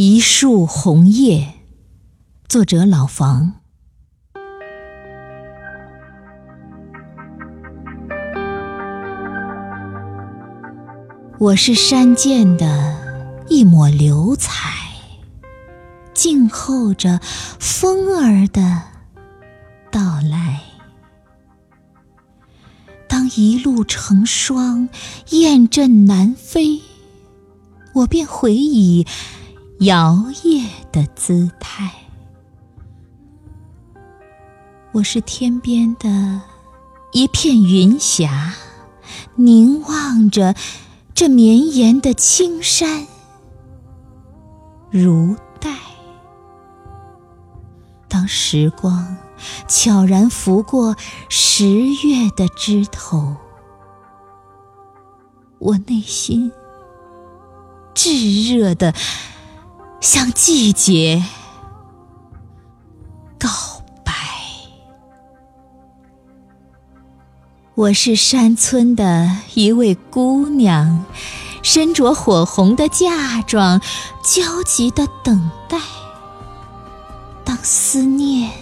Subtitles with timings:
[0.00, 1.54] 一树红叶，
[2.48, 3.54] 作者老房。
[11.40, 12.94] 我是山涧的
[13.48, 14.70] 一抹流彩，
[16.14, 17.18] 静候着
[17.58, 18.84] 风儿的
[19.90, 20.60] 到来。
[23.08, 24.88] 当一路成霜，
[25.30, 26.80] 雁阵南飞，
[27.94, 29.04] 我便回以。
[29.80, 31.92] 摇曳的姿态，
[34.90, 36.42] 我是天边的
[37.12, 38.54] 一片云霞，
[39.36, 40.56] 凝望着
[41.14, 43.06] 这绵延的青山，
[44.90, 45.72] 如黛。
[48.08, 49.16] 当时光
[49.68, 50.96] 悄然拂过
[51.28, 53.36] 十月的枝头，
[55.60, 56.50] 我内心
[57.94, 58.92] 炙热的。
[60.00, 61.24] 向季节
[63.36, 63.48] 告
[64.04, 64.12] 白。
[67.74, 71.04] 我是山村的一位姑娘，
[71.62, 73.80] 身着火红的嫁妆，
[74.22, 75.80] 焦急的等待。
[77.44, 78.52] 当思念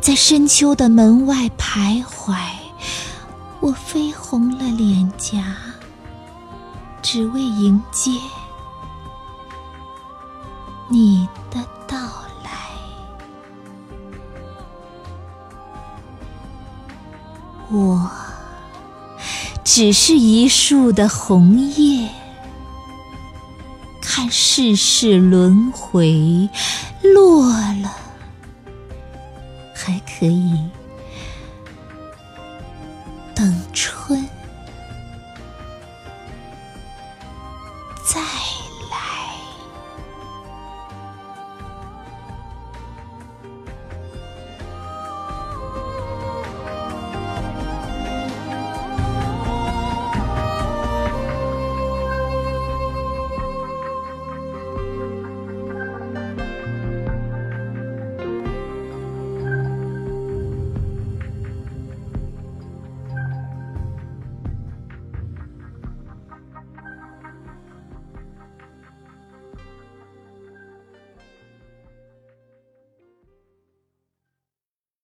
[0.00, 2.36] 在深秋的门外徘徊，
[3.58, 5.56] 我绯红了脸颊，
[7.02, 8.12] 只为迎接。
[10.88, 11.96] 你的到
[12.44, 12.50] 来。
[17.70, 18.10] 我
[19.64, 22.08] 只是一树的红叶
[24.00, 26.48] 看世事轮回
[27.02, 27.50] 落
[27.82, 27.90] 了
[29.74, 30.70] 还可以
[33.34, 34.24] 等春
[38.04, 38.20] 在